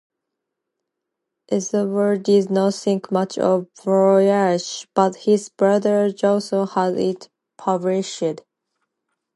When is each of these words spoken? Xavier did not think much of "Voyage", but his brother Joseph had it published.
Xavier 1.53 2.15
did 2.17 2.49
not 2.49 2.73
think 2.73 3.11
much 3.11 3.37
of 3.37 3.67
"Voyage", 3.83 4.87
but 4.95 5.15
his 5.15 5.49
brother 5.49 6.11
Joseph 6.11 6.71
had 6.71 6.95
it 6.97 7.29
published. 7.59 8.41